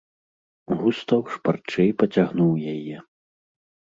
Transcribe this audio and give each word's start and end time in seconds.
Густаў 0.79 1.21
шпарчэй 1.33 1.91
пацягнуў 2.03 2.51
яе. 2.73 2.97